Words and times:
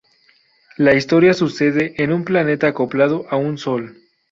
La 0.77 0.95
historia 0.95 1.31
sucede 1.35 1.93
en 2.01 2.11
un 2.11 2.23
planeta 2.25 2.65
acoplado 2.69 3.27
a 3.29 3.35
un 3.37 3.59
sol. 3.59 3.99